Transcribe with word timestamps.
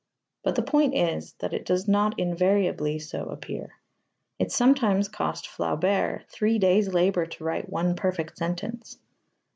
But 0.41 0.55
the 0.55 0.63
point 0.63 0.95
is 0.95 1.33
that 1.41 1.53
it 1.53 1.63
does 1.63 1.87
not 1.87 2.17
invariably 2.17 2.97
so 2.97 3.25
appear. 3.25 3.75
It 4.39 4.51
sometimes 4.51 5.07
cost 5.07 5.47
Flaubert 5.47 6.25
three 6.27 6.57
days' 6.57 6.91
labour 6.91 7.27
to 7.27 7.43
write 7.43 7.69
one 7.69 7.95
perfect 7.95 8.39
sentence. 8.39 8.97